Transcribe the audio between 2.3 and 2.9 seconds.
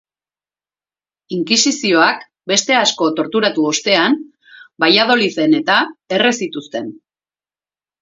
beste